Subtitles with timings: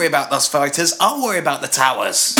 [0.00, 0.94] worry about those fighters.
[0.98, 2.34] I'll worry about the towers.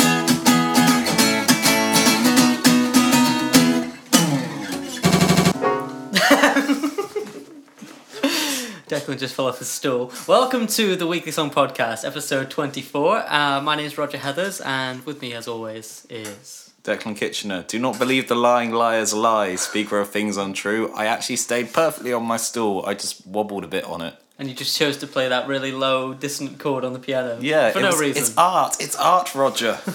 [8.87, 10.11] Declan just fell off his stool.
[10.27, 13.31] Welcome to the Weekly Song Podcast, episode 24.
[13.31, 16.73] Uh, my name is Roger Heathers, and with me, as always, is.
[16.83, 20.91] Declan Kitchener, do not believe the lying liar's lie, speaker of things untrue.
[20.95, 22.83] I actually stayed perfectly on my stool.
[22.87, 24.15] I just wobbled a bit on it.
[24.41, 27.37] And you just chose to play that really low, dissonant chord on the piano.
[27.39, 28.23] Yeah, For no was- reason.
[28.23, 28.77] It's art.
[28.79, 29.77] It's art, Roger.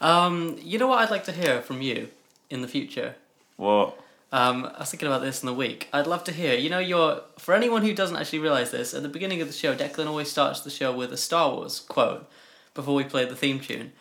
[0.00, 2.08] Um, you know what I'd like to hear from you
[2.50, 3.14] in the future?
[3.56, 3.98] what?
[4.32, 5.88] Um, I was thinking about this in the week.
[5.92, 6.54] I'd love to hear.
[6.54, 9.54] You know, your for anyone who doesn't actually realize this, at the beginning of the
[9.54, 12.28] show, Declan always starts the show with a Star Wars quote
[12.74, 13.92] before we play the theme tune,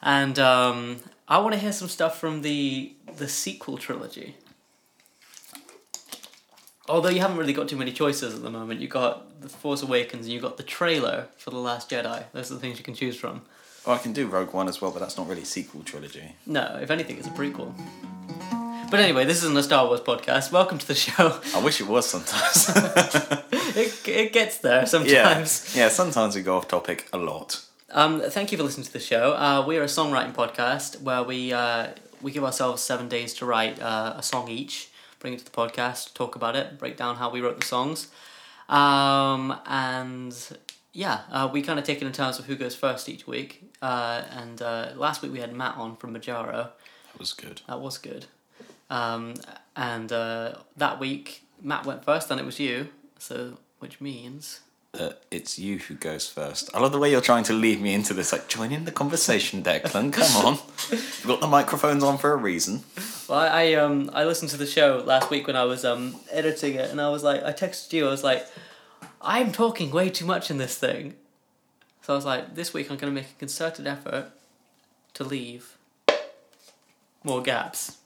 [0.00, 4.36] and um, I want to hear some stuff from the the sequel trilogy.
[6.88, 9.82] Although you haven't really got too many choices at the moment, you got the Force
[9.82, 12.24] Awakens and you got the trailer for the Last Jedi.
[12.32, 13.42] Those are the things you can choose from.
[13.84, 16.36] Well, I can do Rogue One as well, but that's not really a sequel trilogy.
[16.46, 17.72] No, if anything, it's a prequel.
[18.88, 20.52] But anyway, this isn't a Star Wars podcast.
[20.52, 21.40] Welcome to the show.
[21.56, 22.70] I wish it was sometimes.
[23.76, 25.76] It, it gets there yeah, sometimes.
[25.76, 25.88] yeah.
[25.90, 27.62] Sometimes we go off topic a lot.
[27.90, 29.34] Um, thank you for listening to the show.
[29.34, 31.88] Uh, we are a songwriting podcast where we uh,
[32.22, 35.50] we give ourselves seven days to write uh, a song each, bring it to the
[35.50, 38.08] podcast, talk about it, break down how we wrote the songs,
[38.68, 40.36] um, and
[40.92, 43.70] yeah, uh, we kind of take it in terms of who goes first each week.
[43.82, 46.70] Uh, and uh, last week we had Matt on from Majaro.
[47.12, 47.60] That was good.
[47.68, 48.26] That was good.
[48.88, 49.34] Um,
[49.76, 52.88] and uh, that week Matt went first, and it was you.
[53.18, 54.60] So which means
[54.98, 56.70] Uh, it's you who goes first.
[56.74, 58.32] I love the way you're trying to lead me into this.
[58.32, 60.12] Like, join in the conversation, Declan.
[60.12, 60.58] Come on.
[60.90, 62.82] We've got the microphones on for a reason.
[63.28, 66.74] Well, I, um I listened to the show last week when I was um editing
[66.74, 68.06] it, and I was like, I texted you.
[68.06, 68.46] I was like,
[69.20, 71.14] I'm talking way too much in this thing.
[72.02, 74.30] So I was like, this week I'm gonna make a concerted effort
[75.14, 75.76] to leave
[77.24, 77.98] more gaps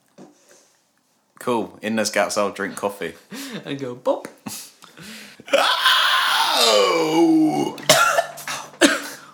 [1.41, 1.79] Cool.
[1.81, 3.15] In those gaps, I'll drink coffee.
[3.65, 4.29] and go bop.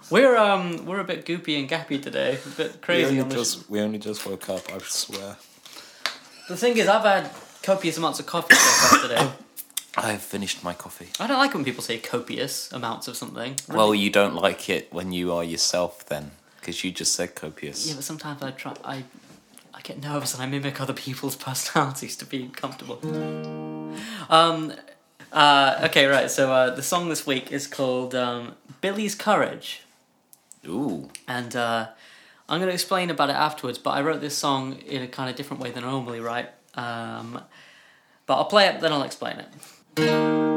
[0.08, 3.28] We're um we're a bit goopy and gappy today, a bit We crazy only, on
[3.28, 3.44] the.
[3.44, 5.36] sh- we only just woke up, I swear.
[6.48, 7.28] The thing is, I've had
[7.64, 9.30] copious amounts of coffee so far today.
[9.96, 11.08] I've finished my coffee.
[11.18, 13.56] I don't like when people say copious amounts of something.
[13.68, 16.30] Well, you don't like it when you are yourself then,
[16.60, 17.88] because you just said copious.
[17.88, 18.74] Yeah, but sometimes I try.
[18.84, 19.04] I
[19.74, 23.00] I get nervous and I mimic other people's personalities to be comfortable.
[24.30, 24.72] Um.
[25.32, 25.80] Uh.
[25.84, 26.06] Okay.
[26.06, 26.30] Right.
[26.30, 29.82] So uh, the song this week is called um, "Billy's Courage,"
[30.66, 31.10] Ooh.
[31.28, 31.88] and uh,
[32.48, 33.78] I'm going to explain about it afterwards.
[33.78, 36.50] But I wrote this song in a kind of different way than I normally write.
[36.74, 37.40] Um.
[38.26, 39.36] But I'll play it, then I'll explain
[39.96, 40.55] it.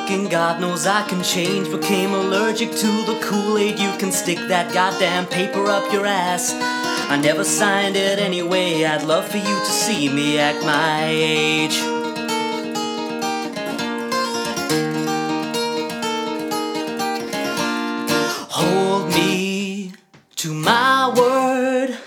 [0.00, 0.28] Bacon cooking.
[0.30, 1.70] God knows I can change.
[1.70, 3.78] Became allergic to the Kool Aid.
[3.78, 6.52] You can stick that goddamn paper up your ass.
[7.10, 8.84] I never signed it anyway.
[8.84, 11.80] I'd love for you to see me at my age.
[18.50, 19.92] Hold me
[20.36, 21.98] to my word.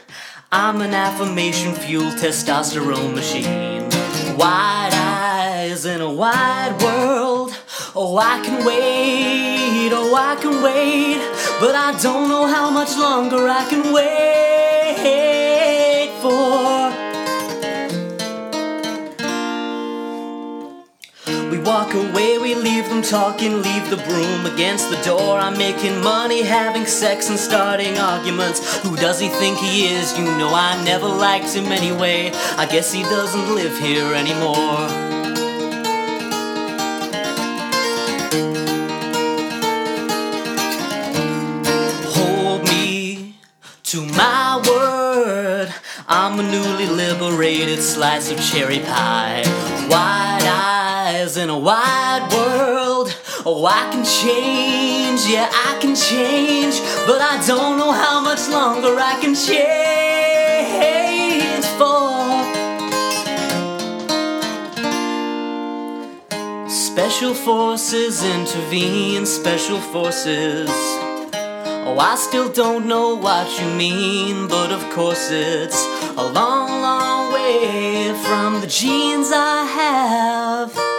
[0.52, 3.90] I'm an affirmation fuel testosterone machine.
[4.38, 7.23] Wide eyes in a wide world.
[7.96, 9.92] Oh, I can wait.
[9.94, 11.20] Oh, I can wait.
[11.60, 16.90] But I don't know how much longer I can wait for.
[21.52, 25.38] We walk away, we leave them talking, leave the broom against the door.
[25.38, 28.82] I'm making money, having sex, and starting arguments.
[28.82, 30.18] Who does he think he is?
[30.18, 32.32] You know, I never liked him anyway.
[32.58, 35.03] I guess he doesn't live here anymore.
[46.34, 49.44] I'm a newly liberated slice of cherry pie.
[49.88, 53.16] Wide eyes in a wide world.
[53.46, 56.82] Oh, I can change, yeah, I can change.
[57.06, 59.54] But I don't know how much longer I can change
[61.78, 62.24] for.
[66.68, 70.93] Special forces intervene, special forces.
[72.00, 75.84] I still don't know what you mean, but of course it's
[76.18, 80.94] a long, long way from the genes I have.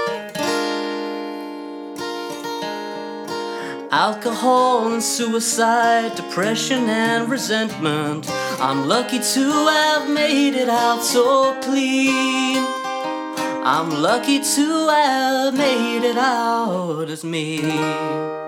[3.90, 8.28] Alcohol and suicide, depression and resentment.
[8.60, 12.64] I'm lucky to have made it out so clean.
[13.64, 18.43] I'm lucky to have made it out as me.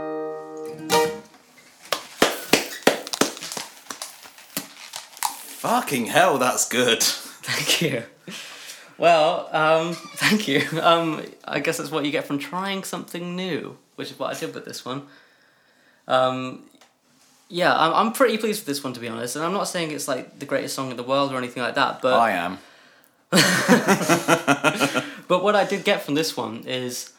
[5.66, 7.02] Fucking hell, that's good.
[7.02, 8.02] Thank you.
[8.98, 10.62] Well, um, thank you.
[10.80, 14.38] Um, I guess that's what you get from trying something new, which is what I
[14.38, 15.02] did with this one.
[16.06, 16.62] Um,
[17.48, 19.90] yeah, I'm, I'm pretty pleased with this one to be honest, and I'm not saying
[19.90, 22.58] it's like the greatest song in the world or anything like that, but I am.
[25.28, 27.12] but what I did get from this one is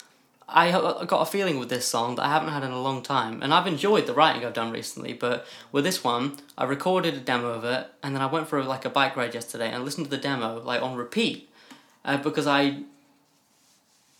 [0.50, 3.44] I got a feeling with this song that I haven't had in a long time,
[3.44, 5.12] and I've enjoyed the writing I've done recently.
[5.12, 8.64] But with this one, I recorded a demo of it, and then I went for
[8.64, 11.50] like a bike ride yesterday and listened to the demo like on repeat,
[12.06, 12.84] uh, because I.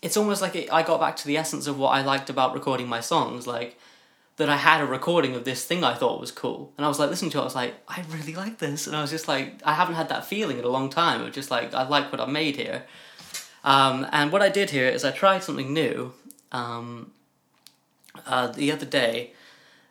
[0.00, 2.54] It's almost like it, I got back to the essence of what I liked about
[2.54, 3.78] recording my songs, like
[4.36, 7.00] that I had a recording of this thing I thought was cool, and I was
[7.00, 9.26] like listening to it, I was like, I really like this, and I was just
[9.26, 12.12] like, I haven't had that feeling in a long time of just like I like
[12.12, 12.84] what I made here.
[13.64, 16.12] Um, and what I did here is I tried something new.
[16.52, 17.12] Um,
[18.26, 19.32] uh, the other day,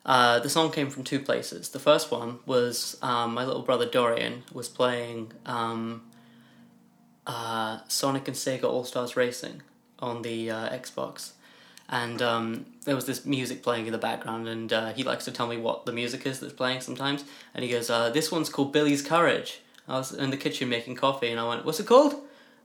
[0.05, 1.69] uh, the song came from two places.
[1.69, 6.03] The first one was um, my little brother Dorian was playing um,
[7.25, 9.61] uh, Sonic and Sega All Stars Racing
[9.99, 11.31] on the uh, Xbox.
[11.89, 15.31] And um, there was this music playing in the background, and uh, he likes to
[15.31, 17.23] tell me what the music is that's playing sometimes.
[17.53, 19.61] And he goes, uh, This one's called Billy's Courage.
[19.87, 22.15] I was in the kitchen making coffee, and I went, What's it called?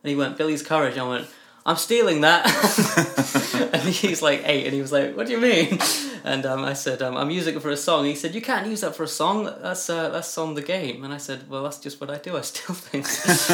[0.02, 0.99] And he went, Billy's Courage.
[0.99, 1.28] I went,
[1.64, 2.46] I'm stealing that.
[3.72, 5.78] and he's like eight, and he was like, What do you mean?
[6.25, 8.00] And um, I said, um, I'm using it for a song.
[8.00, 9.44] And he said, You can't use that for a song.
[9.44, 11.04] That's uh, that's on the game.
[11.04, 12.37] And I said, Well, that's just what I do.
[12.37, 13.49] I steal things.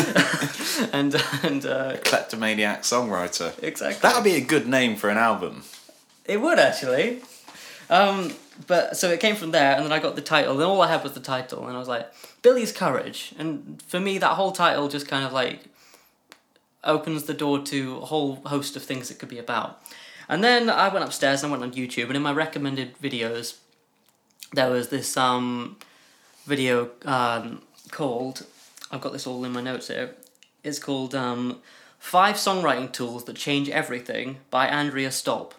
[0.93, 3.53] and and uh, Kleptomaniac songwriter.
[3.63, 4.01] exactly.
[4.01, 5.65] That would be a good name for an album.
[6.25, 7.21] It would actually.
[7.91, 8.35] Um,
[8.67, 10.89] but so it came from there, and then I got the title, and all I
[10.89, 12.13] had was the title, and I was like,
[12.43, 13.33] Billy's Courage.
[13.39, 15.61] And for me, that whole title just kind of like
[16.85, 19.83] opens the door to a whole host of things it could be about.
[20.29, 23.57] And then I went upstairs and I went on YouTube, and in my recommended videos,
[24.53, 25.77] there was this um,
[26.45, 28.47] video um, called,
[28.91, 30.15] I've got this all in my notes here,
[30.63, 31.61] it's called um,
[31.99, 35.55] Five Songwriting Tools That Change Everything by Andrea Stolpe.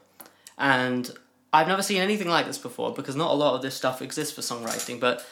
[0.57, 1.11] And
[1.51, 4.33] I've never seen anything like this before because not a lot of this stuff exists
[4.33, 5.25] for songwriting, but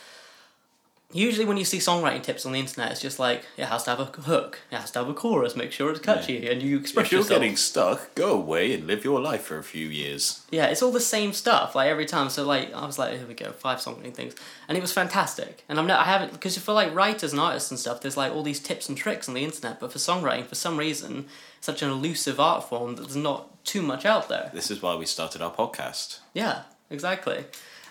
[1.14, 3.92] usually when you see songwriting tips on the internet, it's just like it has to
[3.92, 6.78] have a hook, it has to have a chorus, make sure it's catchy, and you
[6.78, 7.06] express yourself.
[7.06, 7.42] If you're yourself.
[7.42, 10.46] getting stuck, go away and live your life for a few years.
[10.52, 12.30] Yeah, it's all the same stuff like every time.
[12.30, 14.36] So like I was like, here we go, five songwriting things,
[14.68, 15.64] and it was fantastic.
[15.70, 18.34] And I'm not, I haven't because for like writers and artists and stuff, there's like
[18.34, 19.80] all these tips and tricks on the internet.
[19.80, 21.28] But for songwriting, for some reason,
[21.62, 24.50] such an elusive art form that there's not too much out there.
[24.54, 26.20] This is why we started our podcast.
[26.34, 27.46] Yeah, exactly.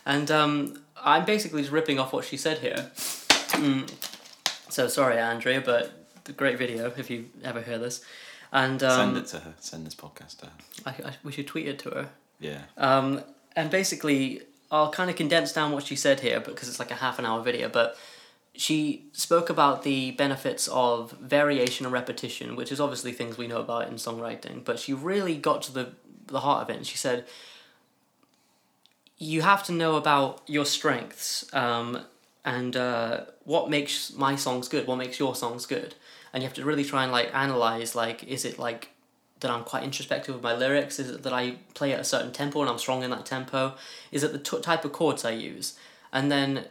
[0.05, 2.91] And um, I'm basically just ripping off what she said here.
[2.97, 3.91] Mm.
[4.69, 5.93] So sorry, Andrea, but
[6.25, 8.05] the great video if you ever hear this.
[8.53, 9.55] And um, Send it to her.
[9.61, 10.53] Send this podcast to her.
[10.87, 12.09] I, I, we should tweet it to her.
[12.41, 12.61] Yeah.
[12.77, 13.23] Um,
[13.55, 16.97] and basically, I'll kind of condense down what she said here because it's like a
[16.97, 17.69] half an hour video.
[17.69, 17.97] But
[18.55, 23.61] she spoke about the benefits of variation and repetition, which is obviously things we know
[23.61, 24.65] about in songwriting.
[24.65, 25.93] But she really got to the
[26.27, 27.25] the heart of it, and she said,
[29.19, 32.01] "You have to know about your strengths um,
[32.45, 35.95] and uh, what makes my songs good, what makes your songs good,
[36.33, 38.91] and you have to really try and like analyze like, is it like
[39.41, 40.99] that I'm quite introspective with my lyrics?
[40.99, 43.75] Is it that I play at a certain tempo and I'm strong in that tempo?
[44.11, 45.79] Is it the t- type of chords I use?
[46.13, 46.67] And then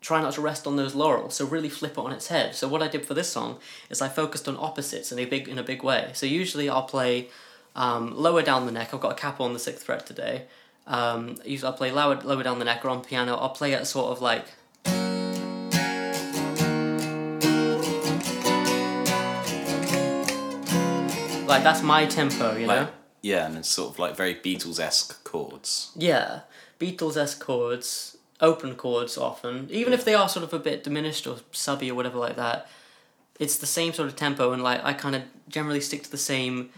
[0.00, 1.34] try not to rest on those laurels.
[1.34, 2.54] So really flip it on its head.
[2.54, 3.58] So what I did for this song
[3.90, 6.10] is I focused on opposites in a big in a big way.
[6.12, 7.28] So usually I'll play
[7.74, 8.92] um, lower down the neck.
[8.92, 10.46] I've got a capo on the sixth fret today.
[10.86, 13.34] Um, usually I'll play lower lower down the neck or on piano.
[13.36, 14.46] I'll play it sort of like
[21.46, 22.88] like that's my tempo, you know.
[23.22, 25.90] Yeah, and it's sort of like very Beatles esque chords.
[25.96, 26.40] Yeah,
[26.78, 31.26] Beatles esque chords, open chords often, even if they are sort of a bit diminished
[31.26, 32.68] or subby or whatever like that.
[33.38, 36.16] It's the same sort of tempo, and like I kind of generally stick to the
[36.18, 36.70] same.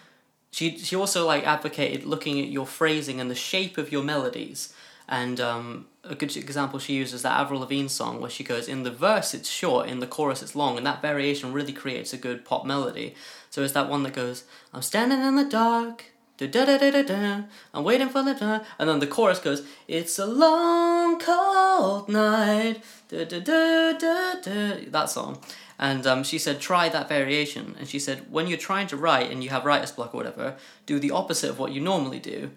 [0.50, 4.72] She she also like advocated looking at your phrasing and the shape of your melodies.
[5.08, 8.82] And um, a good example she uses that Avril Lavigne song where she goes in
[8.82, 12.18] the verse it's short, in the chorus it's long, and that variation really creates a
[12.18, 13.14] good pop melody.
[13.50, 16.04] So it's that one that goes, I'm standing in the dark,
[16.36, 19.38] da da da da da da, I'm waiting for the dawn, and then the chorus
[19.38, 25.40] goes, It's a long cold night, da da da da da, that song.
[25.78, 27.76] And um, she said, try that variation.
[27.78, 30.56] And she said, when you're trying to write and you have writer's block or whatever,
[30.86, 32.50] do the opposite of what you normally do.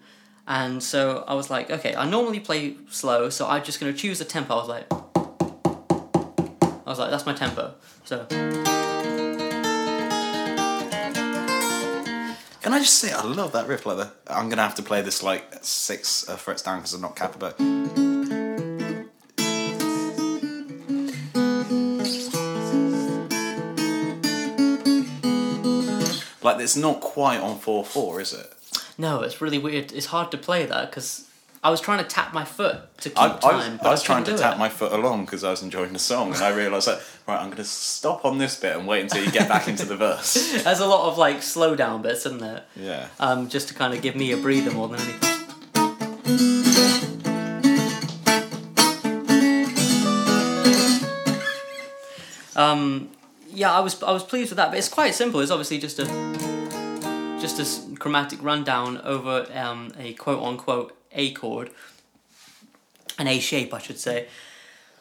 [0.46, 4.20] And so I was like, okay, I normally play slow, so I'm just to choose
[4.20, 4.54] a tempo.
[4.54, 4.92] I was like,
[6.84, 7.74] I was like, that's my tempo.
[8.04, 8.26] So.
[12.62, 13.86] Can I just say, I love that riff.
[13.86, 17.16] Like I'm gonna have to play this like six uh, frets down because I'm not
[17.16, 17.50] capo,
[26.42, 28.52] like it's not quite on four four, is it?
[28.98, 29.92] No, it's really weird.
[29.92, 31.28] It's hard to play that because
[31.64, 33.56] I was trying to tap my foot to keep I, I, time.
[33.56, 34.58] was, but I was trying to tap it.
[34.58, 37.50] my foot along because I was enjoying the song, and I realised that right, I'm
[37.50, 40.34] gonna stop on this bit and wait until you get back into the verse.
[40.64, 42.64] There's a lot of like slow down bits, isn't there?
[42.76, 43.08] Yeah.
[43.20, 45.28] Um, just to kind of give me a breather more than anything.
[52.54, 53.10] Um,
[53.50, 55.40] yeah, I was I was pleased with that, but it's quite simple.
[55.40, 56.04] It's obviously just a
[57.42, 61.70] just a chromatic rundown over um, a quote unquote A chord,
[63.18, 64.28] an A shape, I should say.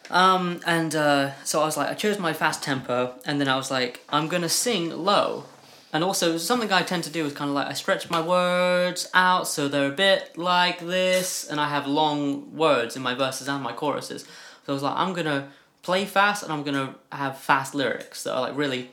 [0.09, 3.55] Um, and uh, so I was like, I chose my fast tempo, and then I
[3.55, 5.45] was like, I'm gonna sing low.
[5.93, 9.09] And also, something I tend to do is kind of like I stretch my words
[9.13, 13.47] out so they're a bit like this, and I have long words in my verses
[13.47, 14.23] and my choruses.
[14.65, 15.49] So I was like, I'm gonna
[15.83, 18.89] play fast, and I'm gonna have fast lyrics that are like really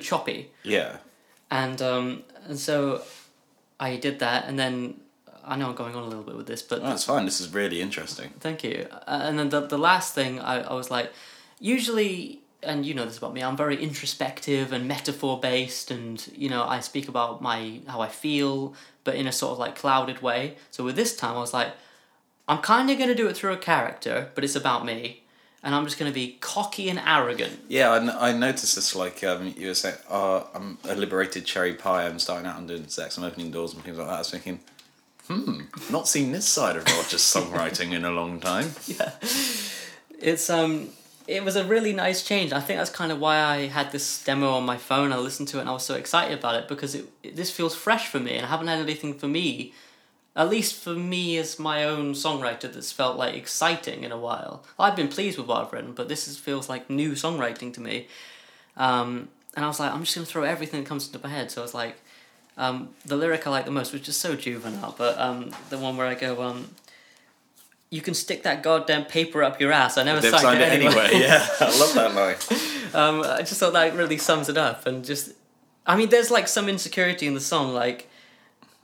[0.00, 0.50] choppy.
[0.62, 0.96] Yeah.
[1.50, 3.02] And um, and so
[3.78, 5.00] I did that, and then
[5.44, 7.24] I know I'm going on a little bit with this, but Oh, that's fine.
[7.24, 8.30] This is really interesting.
[8.40, 8.88] Thank you.
[8.90, 11.12] Uh, and then the, the last thing, I, I was like,
[11.60, 16.48] usually, and you know this about me, I'm very introspective and metaphor based, and you
[16.48, 18.74] know, I speak about my how I feel,
[19.04, 20.56] but in a sort of like clouded way.
[20.70, 21.72] So with this time, I was like,
[22.48, 25.22] I'm kind of going to do it through a character, but it's about me.
[25.66, 27.58] And I'm just going to be cocky and arrogant.
[27.68, 28.94] Yeah, I, n- I noticed this.
[28.94, 32.06] Like um, you were saying, oh, I'm a liberated cherry pie.
[32.06, 33.18] I'm starting out and doing sex.
[33.18, 34.14] I'm opening doors and things like that.
[34.14, 34.60] I was thinking,
[35.26, 38.70] hmm, not seen this side of Roger's songwriting in a long time.
[38.86, 39.10] yeah
[40.18, 40.88] it's um
[41.28, 44.22] it was a really nice change i think that's kind of why i had this
[44.24, 46.68] demo on my phone i listened to it and i was so excited about it
[46.68, 49.72] because it, it this feels fresh for me and i haven't had anything for me
[50.36, 54.62] at least for me as my own songwriter that's felt like exciting in a while
[54.78, 57.80] i've been pleased with what i've written but this is, feels like new songwriting to
[57.80, 58.06] me
[58.76, 61.32] um, and i was like i'm just going to throw everything that comes into my
[61.32, 61.96] head so i was like
[62.58, 65.96] um, the lyric i like the most which is so juvenile but um, the one
[65.96, 66.68] where i go um,
[67.90, 69.96] you can stick that goddamn paper up your ass.
[69.96, 71.10] I never signed, signed it anyway.
[71.12, 72.14] Yeah, I love that
[72.94, 72.94] line.
[72.94, 75.32] um, I just thought that really sums it up, and just,
[75.86, 78.08] I mean, there's like some insecurity in the song, like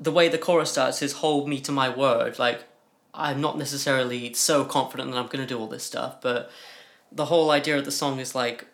[0.02, 2.61] the way the chorus starts is "hold me to my word." Like
[3.14, 6.50] I'm not necessarily so confident that I'm going to do all this stuff, but
[7.21, 8.66] the whole idea of the song is like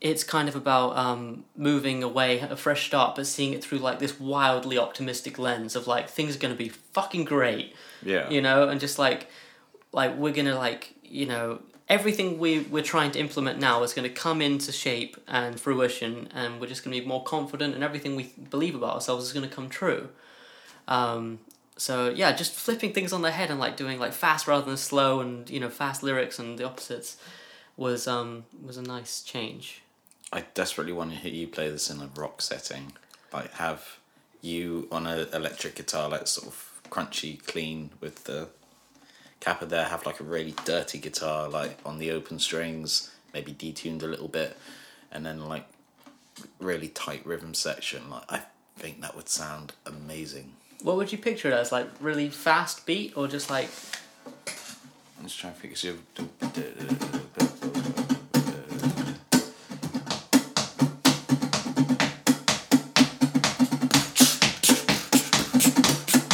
[0.00, 3.98] it's kind of about um, moving away, a fresh start, but seeing it through like
[3.98, 8.30] this wildly optimistic lens of like things are going to be fucking great Yeah.
[8.30, 9.28] you know and just like
[9.92, 14.08] like we're gonna like you know everything we we're trying to implement now is going
[14.08, 17.82] to come into shape and fruition and we're just going to be more confident and
[17.82, 20.08] everything we believe about ourselves is going to come true
[20.86, 21.38] um
[21.76, 24.76] so yeah just flipping things on their head and like doing like fast rather than
[24.76, 27.16] slow and you know fast lyrics and the opposites
[27.76, 29.82] was um was a nice change
[30.32, 32.92] I desperately want to hear you play this in a rock setting.
[33.32, 33.98] Like have
[34.40, 38.48] you on an electric guitar, like sort of crunchy, clean with the
[39.40, 39.84] capo there.
[39.84, 44.28] Have like a really dirty guitar, like on the open strings, maybe detuned a little
[44.28, 44.56] bit,
[45.12, 45.66] and then like
[46.60, 48.10] really tight rhythm section.
[48.10, 48.42] Like I
[48.76, 50.52] think that would sound amazing.
[50.82, 53.68] what would you picture it as like really fast beat or just like
[55.18, 55.76] I'm just trying to figure.
[55.76, 55.96] So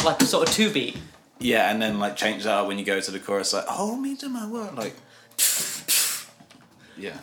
[0.05, 0.97] like a sort of two beat
[1.45, 4.15] yeah, and then like change that when you go to the chorus, like hold me
[4.17, 4.95] to my word, like
[6.97, 7.17] yeah.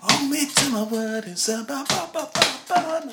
[0.00, 3.12] Hold me to my word, it's a ba ba ba ba ba.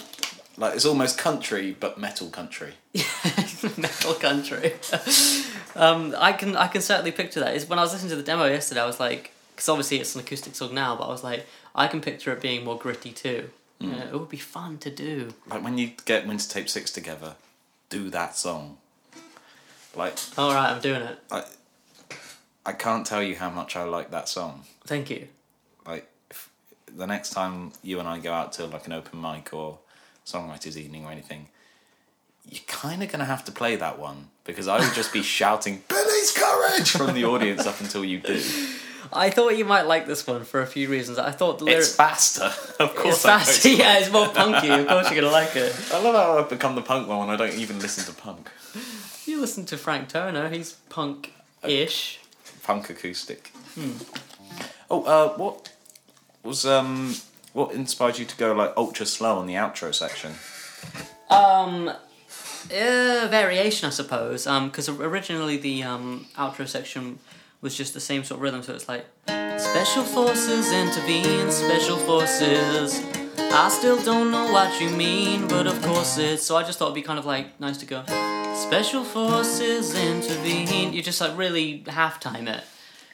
[0.58, 2.74] Like it's almost country, but metal country.
[3.78, 4.74] metal country.
[5.76, 7.56] um, I can I can certainly picture that.
[7.56, 10.16] Is when I was listening to the demo yesterday, I was like, because obviously it's
[10.16, 13.12] an acoustic song now, but I was like, I can picture it being more gritty
[13.12, 13.50] too.
[13.80, 15.34] You know, it would be fun to do.
[15.48, 17.36] Like when you get Winter Tape Six together,
[17.90, 18.78] do that song.
[19.96, 21.18] Like All right, I'm doing it.
[21.32, 21.44] I,
[22.66, 24.64] I can't tell you how much I like that song.
[24.86, 25.28] Thank you.
[25.86, 26.50] like if
[26.96, 29.80] the next time you and I go out to like an open mic or
[30.26, 31.48] songwriters evening or anything,
[32.50, 35.84] you're kind of gonna have to play that one because I would just be shouting
[35.88, 38.42] "Billy's courage" from the audience up until you do.
[39.14, 41.20] I thought you might like this one for a few reasons.
[41.20, 41.88] I thought the lyrics.
[41.90, 42.52] It's faster.
[42.84, 43.64] Of course, It's I fast.
[43.64, 44.68] go to- yeah, it's more punky.
[44.70, 45.74] Of course, you're gonna like it.
[45.94, 48.50] I love how I've become the punk one when I don't even listen to punk.
[49.36, 50.48] You listen to Frank Turner.
[50.48, 52.22] He's punk-ish.
[52.64, 53.52] Punk acoustic.
[54.90, 55.74] Oh, uh, what
[56.42, 57.16] was um,
[57.52, 60.36] what inspired you to go like ultra slow on the outro section?
[61.30, 64.48] Um, uh, variation, I suppose.
[64.48, 67.20] Um, because originally the um outro section
[67.60, 69.06] was just the same sort of rhythm, so it's like
[69.60, 73.04] special forces intervene, special forces.
[73.38, 76.44] I still don't know what you mean, but of course it's.
[76.46, 78.35] So I just thought it'd be kind of like nice to go.
[78.56, 80.94] Special forces intervene.
[80.94, 82.64] You just like really half time it.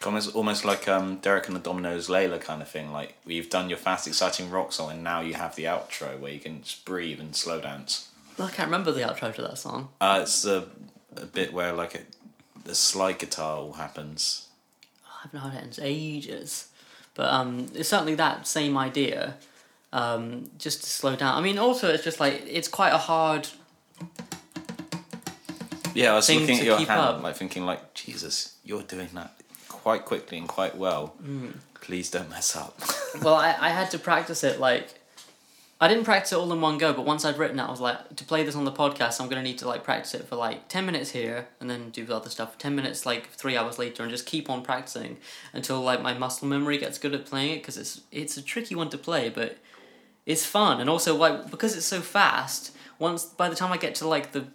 [0.05, 2.91] Almost, almost like um, Derek and the Dominos Layla kind of thing.
[2.91, 6.31] Like you've done your fast, exciting rock song, and now you have the outro where
[6.31, 8.09] you can just breathe and slow dance.
[8.39, 9.89] I can't remember the outro to that song.
[9.99, 10.67] Uh, it's a,
[11.17, 11.99] a bit where like a,
[12.63, 14.47] the slide guitar all happens.
[15.05, 16.69] I haven't heard it in ages.
[17.13, 19.35] But um, it's certainly that same idea.
[19.93, 21.37] Um, just to slow down.
[21.37, 23.49] I mean, also it's just like it's quite a hard.
[25.93, 27.23] Yeah, I was looking at your hand, up.
[27.23, 29.33] like thinking, like Jesus, you're doing that
[29.67, 31.15] quite quickly and quite well.
[31.23, 31.53] Mm.
[31.81, 32.79] Please don't mess up.
[33.21, 34.87] Well, I, I had to practice it like.
[35.81, 37.81] I didn't practice it all in one go, but once I'd written it, I was
[37.81, 40.37] like, to play this on the podcast, I'm gonna need to like practice it for
[40.37, 42.57] like ten minutes here, and then do the other stuff.
[42.57, 45.17] Ten minutes, like three hours later, and just keep on practicing
[45.51, 48.75] until like my muscle memory gets good at playing it because it's it's a tricky
[48.75, 49.57] one to play, but
[50.25, 52.71] it's fun, and also like because it's so fast.
[52.97, 54.45] Once by the time I get to like the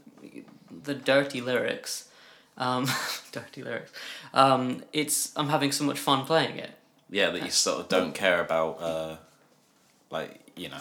[0.87, 2.09] the dirty lyrics,
[2.57, 2.89] um,
[3.33, 3.93] dirty lyrics,
[4.33, 6.71] um, it's I'm having so much fun playing it.
[7.11, 9.17] yeah, that you sort of don't care about, uh,
[10.11, 10.81] like you know,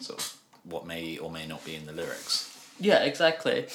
[0.00, 2.50] sort of what may or may not be in the lyrics.
[2.80, 3.66] Yeah, exactly.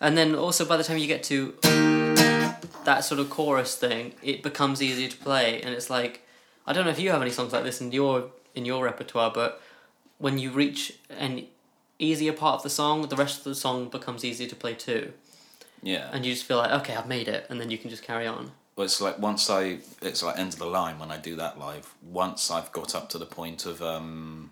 [0.00, 1.54] And then also by the time you get to
[2.84, 6.22] that sort of chorus thing, it becomes easier to play and it's like
[6.66, 9.30] I don't know if you have any songs like this in your in your repertoire,
[9.32, 9.60] but
[10.18, 11.46] when you reach an
[11.98, 15.12] easier part of the song, the rest of the song becomes easier to play too.
[15.82, 18.02] Yeah, And you just feel like, okay, I've made it and then you can just
[18.02, 18.52] carry on.
[18.76, 21.58] well, it's like once I, it's like end of the line when I do that
[21.58, 21.94] live.
[22.02, 24.50] Once I've got up to the point of um,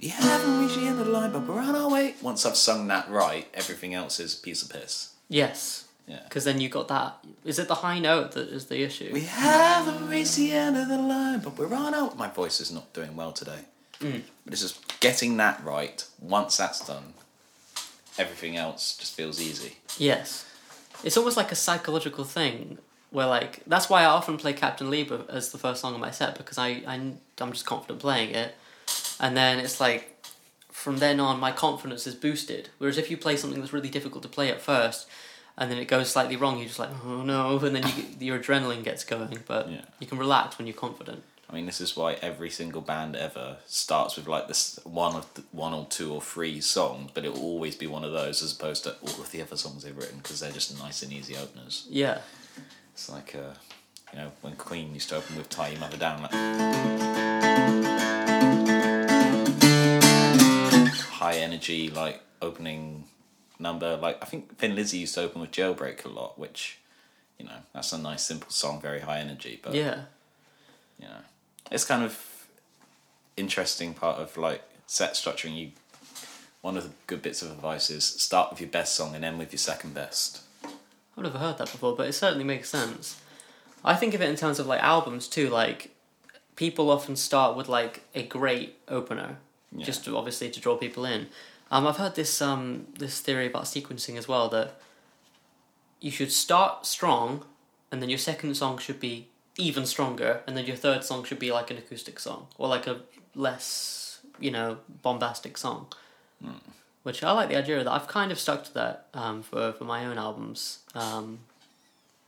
[0.00, 2.14] we haven't reached the end of the line, but we're on our way.
[2.22, 5.14] Once I've sung that right, everything else is a piece of piss.
[5.28, 5.86] Yes.
[6.06, 6.20] Yeah.
[6.24, 9.10] Because then you got that is it the high note that is the issue?
[9.12, 12.16] We haven't reached the end of the line, but we're on out.
[12.18, 13.60] My voice is not doing well today.
[14.00, 14.22] Mm.
[14.44, 16.04] But it's just getting that right.
[16.20, 17.14] Once that's done,
[18.18, 19.76] everything else just feels easy.
[19.98, 20.46] Yes.
[21.02, 22.78] It's almost like a psychological thing
[23.10, 26.10] where like that's why I often play Captain Lieber as the first song on my
[26.10, 28.54] set because I, I I'm just confident playing it.
[29.20, 30.10] And then it's like
[30.70, 32.70] from then on my confidence is boosted.
[32.78, 35.08] Whereas if you play something that's really difficult to play at first
[35.56, 38.22] and then it goes slightly wrong, you're just like, oh no, and then you, get-
[38.22, 39.38] your adrenaline gets going.
[39.46, 39.82] But Yeah.
[40.00, 41.22] you can relax when you're confident.
[41.48, 45.32] I mean, this is why every single band ever starts with like this one of
[45.34, 48.42] the, one or two or three songs, but it will always be one of those
[48.42, 51.12] as opposed to all of the other songs they've written because they're just nice and
[51.12, 51.86] easy openers.
[51.90, 52.18] Yeah.
[52.94, 53.54] It's like, uh,
[54.12, 56.30] you know, when Queen used to open with "Tie Your Mother Down," like
[61.20, 63.04] high energy, like opening
[63.58, 63.96] number.
[63.96, 66.78] Like I think Thin Lizzy used to open with "Jailbreak" a lot, which,
[67.38, 70.02] you know, that's a nice simple song, very high energy, but Yeah.
[70.98, 71.18] you know,
[71.70, 72.18] it's kind of
[73.36, 75.56] interesting part of like set structuring.
[75.56, 75.70] You
[76.60, 79.38] one of the good bits of advice is start with your best song and end
[79.38, 80.40] with your second best.
[81.16, 83.20] I've never heard that before, but it certainly makes sense.
[83.84, 85.50] I think of it in terms of like albums too.
[85.50, 85.90] Like
[86.56, 89.36] people often start with like a great opener,
[89.72, 89.84] Yeah.
[89.84, 91.28] just to, obviously to draw people in.
[91.70, 94.80] Um, I've heard this um this theory about sequencing as well that
[96.00, 97.44] you should start strong,
[97.92, 101.38] and then your second song should be even stronger, and then your third song should
[101.38, 103.00] be like an acoustic song or like a
[103.34, 105.86] less you know bombastic song.
[107.02, 107.92] Which I like the idea of that.
[107.92, 111.40] I've kind of stuck to that um, for for my own albums um,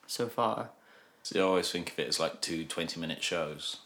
[0.07, 0.69] so far.
[1.23, 3.79] So I always think of it as like two 20 minute shows.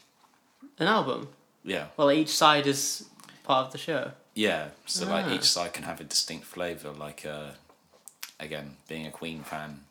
[0.78, 1.28] An album.
[1.64, 1.86] Yeah.
[1.96, 3.08] Well, each side is
[3.44, 4.12] part of the show.
[4.34, 4.68] Yeah.
[4.86, 5.32] So like Ah.
[5.34, 6.90] each side can have a distinct flavour.
[6.90, 7.52] Like uh,
[8.38, 9.84] again, being a Queen fan,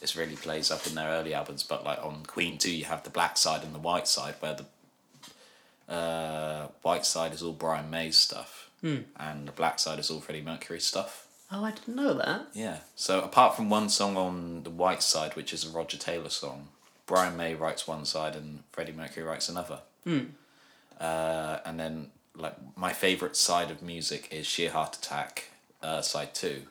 [0.00, 1.62] this really plays up in their early albums.
[1.62, 4.56] But like on Queen Two, you have the black side and the white side, where
[5.88, 8.70] the uh, white side is all Brian May's stuff,
[9.18, 11.26] and the black side is all Freddie Mercury stuff.
[11.50, 12.48] Oh, I didn't know that.
[12.54, 12.78] Yeah.
[12.96, 16.68] So apart from one song on the white side, which is a Roger Taylor song,
[17.06, 19.78] Brian May writes one side and Freddie Mercury writes another.
[21.00, 25.50] Uh, and then like my favorite side of music is Sheer Heart Attack,
[25.82, 26.62] uh, side two,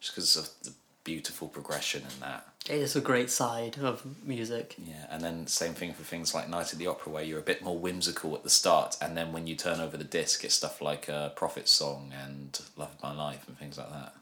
[0.00, 2.46] just because of the beautiful progression in that.
[2.68, 4.76] It is a great side of music.
[4.78, 7.42] Yeah, and then same thing for things like Night at the Opera, where you're a
[7.42, 10.54] bit more whimsical at the start, and then when you turn over the disc, it's
[10.54, 14.12] stuff like uh, Prophet Song and Love of My Life and things like that.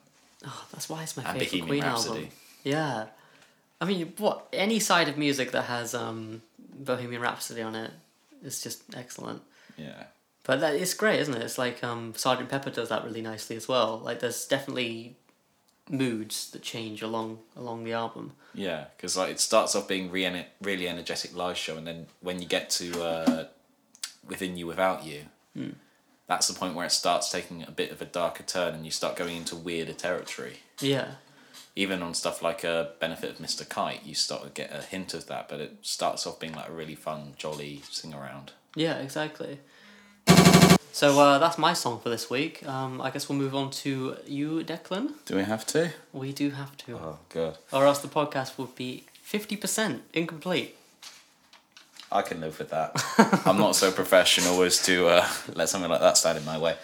[0.46, 2.14] Oh, that's why it's my And favorite Bohemian Queen Rhapsody.
[2.16, 2.30] album.
[2.62, 3.06] Yeah,
[3.80, 7.90] I mean, what any side of music that has um, Bohemian Rhapsody on it
[8.44, 9.42] is just excellent.
[9.76, 10.04] Yeah,
[10.44, 11.42] But that it's great, isn't it?
[11.42, 13.98] It's like um, Sergeant Pepper does that really nicely as well.
[13.98, 15.16] Like there's definitely
[15.90, 18.32] moods that change along along the album.
[18.54, 22.40] yeah, because like it starts off being re- really energetic live show, and then when
[22.42, 23.44] you get to uh,
[24.26, 25.22] Within You Without You,
[26.26, 28.90] that's the point where it starts taking a bit of a darker turn, and you
[28.90, 30.58] start going into weirder territory.
[30.80, 31.12] Yeah,
[31.74, 33.66] even on stuff like a benefit of Mr.
[33.68, 36.68] Kite, you start to get a hint of that, but it starts off being like
[36.68, 38.52] a really fun, jolly sing around.
[38.74, 39.60] yeah, exactly.
[40.98, 42.66] So uh, that's my song for this week.
[42.66, 45.12] Um, I guess we'll move on to you, Declan.
[45.26, 45.92] Do we have to?
[46.12, 50.74] We do have to, Oh god, or else the podcast would be fifty percent incomplete.
[52.10, 53.00] I can live with that.
[53.46, 56.74] I'm not so professional as to uh, let something like that stand in my way.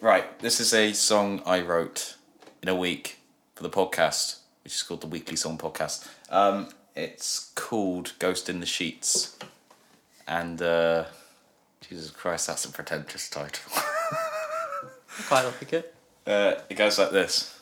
[0.00, 2.14] Right, this is a song I wrote
[2.62, 3.18] in a week
[3.56, 6.06] for the podcast, which is called the Weekly Song Podcast.
[6.30, 9.36] Um, it's called Ghost in the Sheets,
[10.28, 11.06] and uh,
[11.88, 13.72] Jesus Christ, that's a pretentious title.
[13.74, 15.94] I quite like it.
[16.26, 17.55] Uh, it goes like this.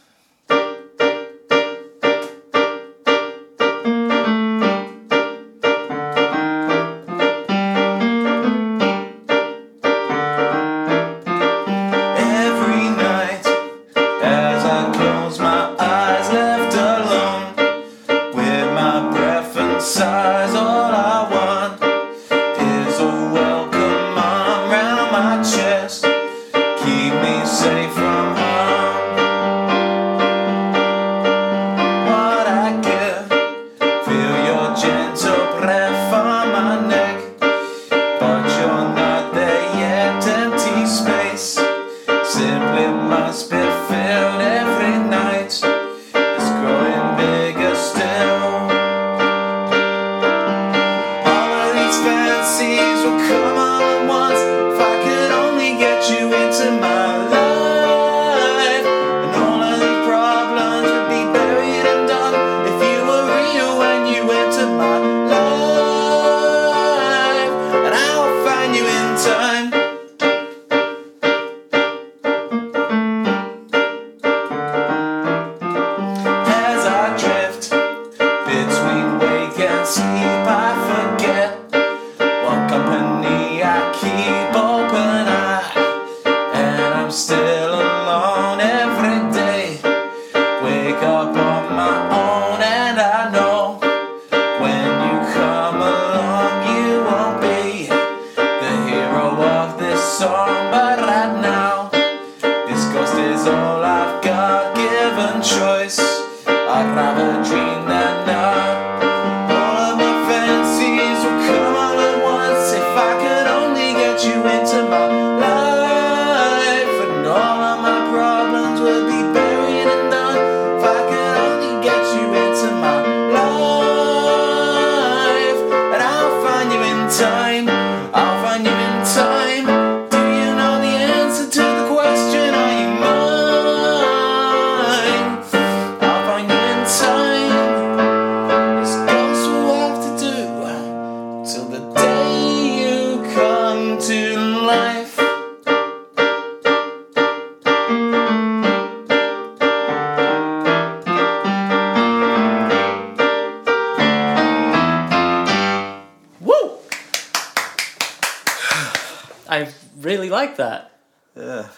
[160.58, 160.90] Like that.
[161.36, 161.68] Yeah,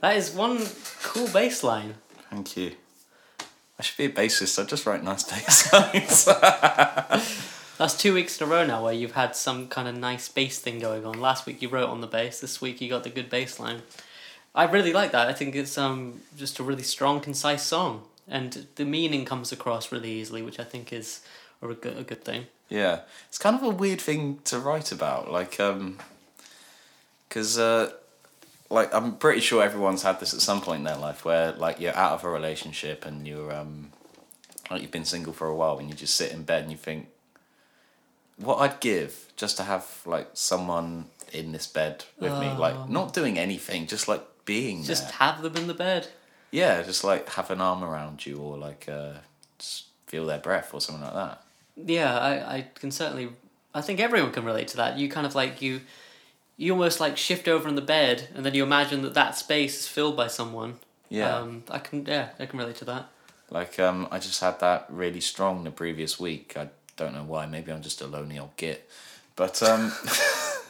[0.00, 0.60] That is one
[1.02, 1.94] cool bass line.
[2.30, 2.72] thank you.
[3.78, 4.62] I should be a bassist.
[4.62, 6.24] I just write nice bass lines.
[7.78, 10.58] That's two weeks in a row now where you've had some kind of nice bass
[10.58, 11.20] thing going on.
[11.20, 12.38] Last week you wrote on the bass.
[12.40, 13.82] This week you got the good bass line.
[14.54, 15.28] I really like that.
[15.28, 19.90] I think it's um just a really strong, concise song, and the meaning comes across
[19.90, 21.22] really easily, which I think is
[21.60, 22.46] a good a good thing.
[22.68, 25.98] Yeah, it's kind of a weird thing to write about, like, um,
[27.28, 27.92] because, uh,
[28.72, 31.78] like, I'm pretty sure everyone's had this at some point in their life where, like,
[31.78, 33.92] you're out of a relationship and you're, um,
[34.70, 36.78] like, you've been single for a while and you just sit in bed and you
[36.78, 37.08] think,
[38.38, 43.12] what I'd give just to have, like, someone in this bed with me, like, not
[43.12, 45.12] doing anything, just, like, being Just there.
[45.18, 46.08] have them in the bed.
[46.50, 49.12] Yeah, just, like, have an arm around you or, like, uh,
[49.58, 51.42] just feel their breath or something like that.
[51.76, 53.30] Yeah, I, I can certainly.
[53.74, 54.98] I think everyone can relate to that.
[54.98, 55.80] You kind of like you,
[56.56, 59.80] you almost like shift over in the bed, and then you imagine that that space
[59.80, 60.78] is filled by someone.
[61.08, 61.36] Yeah.
[61.36, 62.06] Um, I can.
[62.06, 63.08] Yeah, I can relate to that.
[63.50, 66.56] Like um, I just had that really strong the previous week.
[66.56, 67.46] I don't know why.
[67.46, 68.88] Maybe I'm just a lonely old git,
[69.36, 69.92] but um,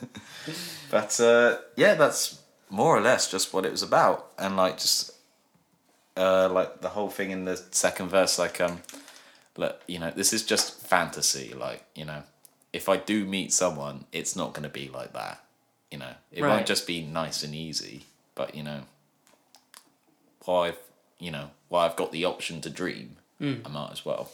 [0.90, 2.40] but uh, yeah, that's
[2.70, 5.12] more or less just what it was about, and like just
[6.16, 8.80] uh, like the whole thing in the second verse, like um,
[9.56, 11.54] look, you know, this is just fantasy.
[11.54, 12.22] Like you know,
[12.72, 15.41] if I do meet someone, it's not going to be like that.
[15.92, 16.48] You know, it Right.
[16.48, 18.07] won't just be nice and easy.
[18.35, 18.83] But you know,
[20.44, 20.78] while I've
[21.18, 24.31] you know, while I've got the option to dream, I might as well.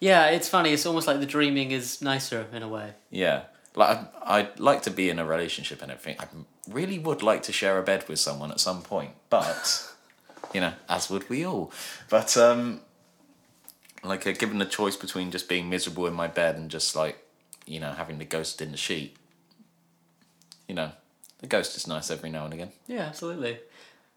[0.00, 0.72] Yeah, it's funny.
[0.72, 2.92] It's almost like the dreaming is nicer in a way.
[3.10, 3.42] Yeah,
[3.74, 6.16] like I'd like to be in a relationship and everything.
[6.20, 6.26] I
[6.70, 9.92] really would like to share a bed with someone at some point, but
[10.54, 11.72] you know, as would we all.
[12.08, 12.80] But um,
[14.02, 17.18] like uh, given the choice between just being miserable in my bed and just like
[17.66, 19.16] you know having the ghost in the sheet,
[20.68, 20.90] you know,
[21.38, 22.72] the ghost is nice every now and again.
[22.86, 23.58] Yeah, absolutely.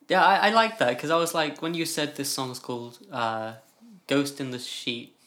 [0.07, 2.99] Yeah, I, I like that because I was like, when you said this song's called
[3.11, 3.53] uh,
[4.07, 5.17] "Ghost in the Sheet,"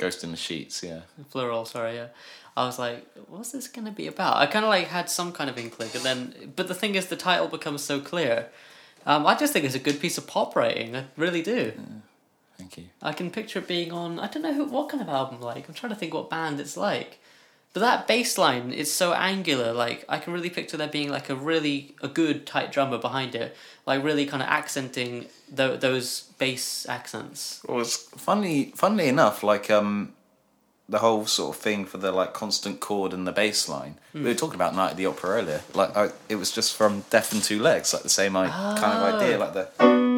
[0.00, 1.00] Ghost in the sheets, yeah.
[1.30, 1.66] plural.
[1.66, 2.06] Sorry, yeah.
[2.56, 4.38] I was like, what's this gonna be about?
[4.38, 7.06] I kind of like had some kind of inkling, and then, but the thing is,
[7.06, 8.48] the title becomes so clear.
[9.04, 10.96] Um, I just think it's a good piece of pop writing.
[10.96, 11.72] I really do.
[12.56, 12.84] Thank you.
[13.02, 14.18] I can picture it being on.
[14.18, 15.68] I don't know who, what kind of album like.
[15.68, 17.19] I'm trying to think what band it's like.
[17.72, 19.72] But that bass line is so angular.
[19.72, 23.34] Like I can really picture there being like a really a good tight drummer behind
[23.34, 23.56] it,
[23.86, 27.62] like really kind of accenting tho- those bass accents.
[27.68, 28.72] Well, it's funny.
[28.74, 30.14] Funnily enough, like um,
[30.88, 33.96] the whole sort of thing for the like constant chord and the bass line.
[34.12, 35.60] We were talking about Night at the Opera earlier.
[35.72, 38.98] Like, I, it was just from Death on Two Legs, like the same I, kind
[38.98, 40.09] of idea, like the.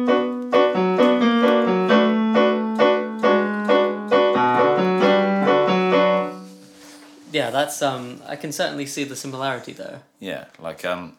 [7.53, 8.21] That's um.
[8.27, 10.01] I can certainly see the similarity there.
[10.19, 11.17] Yeah, like um,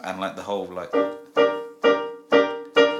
[0.00, 0.90] and like the whole like.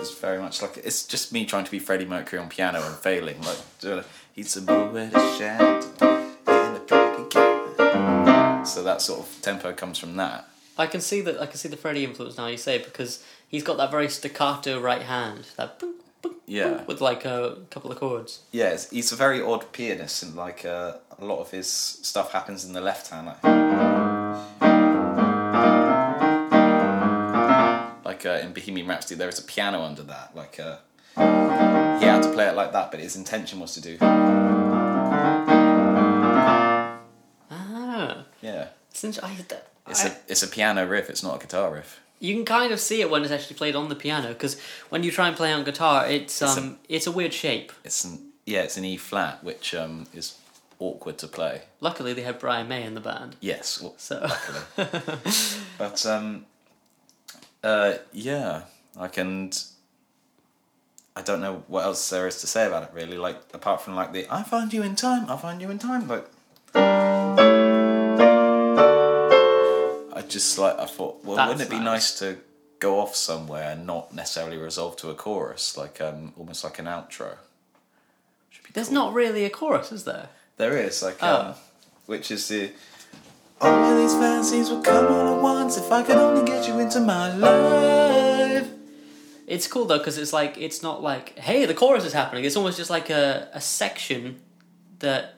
[0.00, 2.96] It's very much like it's just me trying to be Freddie Mercury on piano and
[2.96, 3.40] failing.
[3.42, 3.58] Like,
[4.32, 6.88] he's a a shanty, in a.
[8.66, 10.48] So that sort of tempo comes from that.
[10.76, 11.40] I can see that.
[11.40, 12.46] I can see the Freddie influence now.
[12.46, 15.46] You say because he's got that very staccato right hand.
[15.56, 15.94] That boop,
[16.46, 16.82] Yeah.
[16.84, 18.40] with like a couple of chords.
[18.52, 22.64] Yeah, he's a very odd pianist, and like uh, a lot of his stuff happens
[22.64, 23.26] in the left hand.
[23.26, 23.44] Like,
[28.04, 30.34] like uh, in Bohemian Rhapsody, there is a piano under that.
[30.34, 30.78] Like uh,
[31.98, 33.98] he had to play it like that, but his intention was to do.
[37.50, 39.36] Ah, Yeah, since I,
[39.88, 41.10] it's a it's a piano riff.
[41.10, 42.00] It's not a guitar riff.
[42.20, 45.02] You can kind of see it when it's actually played on the piano because when
[45.02, 47.72] you try and play on guitar, it's It's a- um it's a weird shape.
[47.84, 50.34] It's an yeah, it's an E flat, which um is
[50.80, 51.62] awkward to play.
[51.80, 54.26] Luckily, they had Brian May in the band, Yes, well, so
[55.78, 56.46] but um,
[57.62, 58.62] uh, yeah,
[58.98, 59.50] I can.
[61.16, 63.16] I don't know what else there is to say about it really.
[63.18, 66.06] Like apart from like the "I find you in time," "I find you in time,"
[66.06, 66.30] but
[70.28, 71.84] just like I thought, well, That's wouldn't it be nice.
[71.84, 72.38] nice to
[72.80, 76.86] go off somewhere and not necessarily resolve to a chorus, like um, almost like an
[76.86, 77.36] outro?
[78.50, 78.94] Should be there's cool.
[78.94, 80.28] not really a chorus, is there?
[80.56, 81.36] There is like Oh.
[81.40, 81.54] um,
[82.06, 82.70] which is the.
[83.60, 86.78] All of these fancies will come all at once if I could only get you
[86.78, 88.68] into my life.
[89.48, 92.44] It's cool though because it's like it's not like hey the chorus is happening.
[92.44, 94.40] It's almost just like a, a section
[95.00, 95.34] that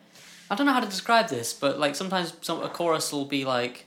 [0.50, 3.44] I don't know how to describe this, but like sometimes some a chorus will be
[3.44, 3.86] like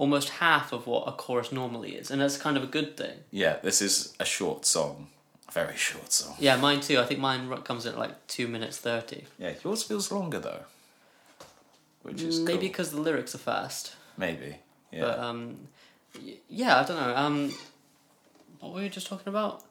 [0.00, 3.16] almost half of what a chorus normally is, and that's kind of a good thing.
[3.30, 5.08] Yeah, this is a short song,
[5.48, 6.34] a very short song.
[6.38, 6.98] Yeah, mine too.
[6.98, 9.24] I think mine comes in at like two minutes thirty.
[9.38, 10.62] Yeah, yours feels longer though,
[12.02, 12.68] which is Maybe cool.
[12.68, 13.94] because the lyrics are fast.
[14.16, 14.56] maybe
[14.90, 15.00] yeah.
[15.02, 15.68] But um,
[16.48, 17.14] yeah, I don't know.
[17.16, 17.54] Um,
[18.60, 19.62] what were we just talking about?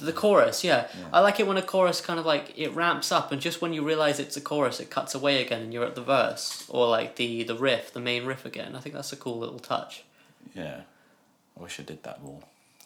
[0.00, 0.12] The know.
[0.12, 0.88] chorus, yeah.
[0.98, 1.06] Yeah.
[1.12, 3.72] I like it when a chorus kind of like it ramps up, and just when
[3.72, 6.88] you realize it's a chorus, it cuts away again, and you're at the verse or
[6.88, 8.74] like the the riff, the main riff again.
[8.74, 10.04] I think that's a cool little touch.
[10.54, 10.82] Yeah,
[11.58, 12.40] I wish I did that more.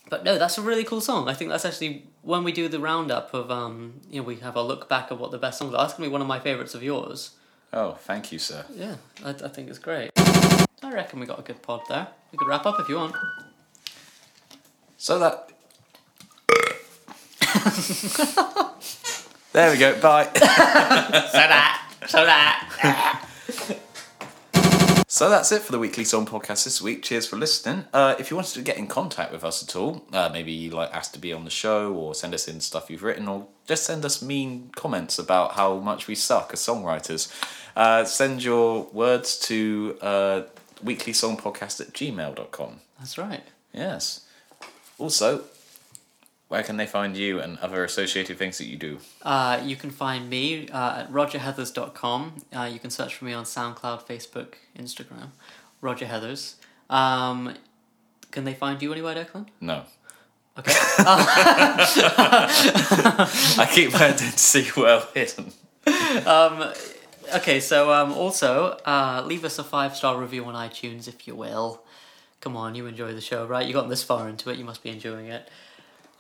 [0.09, 1.29] But no, that's a really cool song.
[1.29, 4.57] I think that's actually when we do the roundup of um, you know, we have
[4.57, 5.83] a look back at what the best songs are.
[5.83, 7.31] That's gonna be one of my favorites of yours.
[7.73, 8.67] Oh, thank you, sir.
[8.75, 10.11] Yeah, I, I think it's great.
[10.17, 12.09] I reckon we got a good pod there.
[12.31, 13.15] We could wrap up if you want.
[14.99, 15.52] So that.
[19.53, 20.01] there we go.
[20.01, 20.25] Bye.
[20.35, 23.29] so that, so that.
[25.13, 27.03] So that's it for the Weekly Song Podcast this week.
[27.03, 27.85] Cheers for listening.
[27.93, 30.71] Uh, if you wanted to get in contact with us at all, uh, maybe you
[30.71, 33.47] like ask to be on the show or send us in stuff you've written or
[33.67, 37.31] just send us mean comments about how much we suck as songwriters,
[37.77, 40.43] uh, send your words to uh,
[40.83, 42.81] weeklysongpodcast at gmail.com.
[42.99, 43.45] That's right.
[43.75, 44.27] Yes.
[44.99, 45.45] Also,
[46.53, 48.99] where can they find you and other associated things that you do?
[49.23, 52.43] Uh, you can find me uh, at rogerheathers.com.
[52.55, 55.31] Uh, you can search for me on SoundCloud, Facebook, Instagram.
[55.81, 56.57] Roger Heathers.
[56.91, 57.55] Um,
[58.31, 59.47] can they find you anywhere, Declan?
[59.63, 59.85] No.
[60.59, 60.73] Okay.
[63.57, 65.53] I keep my identity well hidden.
[66.27, 66.71] um,
[67.35, 71.35] okay, so um, also uh, leave us a five star review on iTunes if you
[71.35, 71.83] will.
[72.43, 73.67] Come on, you enjoy the show, right?
[73.67, 75.49] You got this far into it, you must be enjoying it.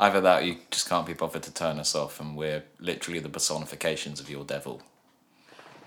[0.03, 3.21] Either that, or you just can't be bothered to turn us off, and we're literally
[3.21, 4.83] the personifications of your devil.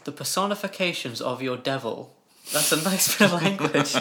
[0.05, 2.15] The personifications of your devil.
[2.53, 3.93] That's a nice bit of language.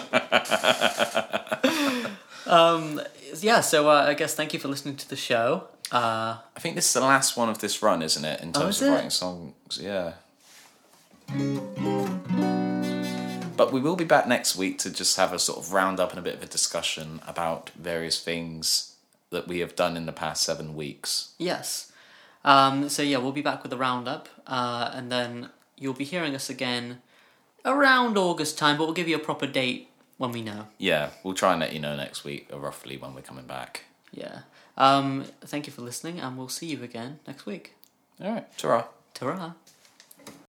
[2.46, 3.00] um,
[3.40, 5.64] yeah, so uh, I guess thank you for listening to the show.
[5.90, 8.40] Uh, I think this is the last one of this run, isn't it?
[8.40, 8.90] In Oh, terms is of it?
[8.92, 10.12] writing songs, yeah.
[13.56, 16.10] But we will be back next week to just have a sort of round up
[16.10, 18.93] and a bit of a discussion about various things
[19.34, 21.34] that we have done in the past seven weeks.
[21.38, 21.90] yes.
[22.46, 26.34] Um, so yeah, we'll be back with a roundup, uh, and then you'll be hearing
[26.34, 27.00] us again
[27.64, 30.68] around August time, but we'll give you a proper date when we know.
[30.76, 33.84] Yeah, we'll try and let you know next week, or roughly when we're coming back.
[34.12, 34.40] Yeah.
[34.76, 37.74] Um, thank you for listening, and we'll see you again next week.
[38.20, 39.54] All right, ta Ta-ra.